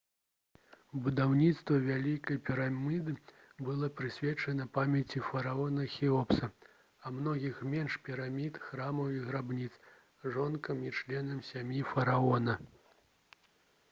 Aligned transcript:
будаўніцтва 1.07 1.75
вялікай 1.89 2.39
піраміды 2.47 3.13
было 3.67 3.89
прысвечана 3.99 4.65
памяці 4.79 5.21
фараона 5.27 5.85
хеопса 5.97 6.49
а 7.05 7.13
многіх 7.19 7.61
меншых 7.75 8.01
пірамід 8.09 8.59
храмаў 8.67 9.15
і 9.19 9.23
грабніц 9.29 9.71
жонкам 10.35 10.85
і 10.89 10.97
членам 11.01 11.47
сям'і 11.53 11.87
фараона 11.95 12.61